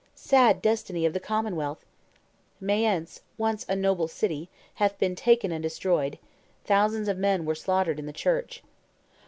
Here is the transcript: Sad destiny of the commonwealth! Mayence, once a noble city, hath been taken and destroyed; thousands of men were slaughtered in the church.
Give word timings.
Sad 0.15 0.63
destiny 0.63 1.05
of 1.05 1.13
the 1.13 1.19
commonwealth! 1.19 1.85
Mayence, 2.59 3.21
once 3.37 3.67
a 3.69 3.75
noble 3.75 4.07
city, 4.07 4.49
hath 4.81 4.97
been 4.97 5.13
taken 5.15 5.51
and 5.51 5.61
destroyed; 5.61 6.17
thousands 6.65 7.07
of 7.07 7.19
men 7.19 7.45
were 7.45 7.53
slaughtered 7.53 7.99
in 7.99 8.07
the 8.07 8.11
church. 8.11 8.63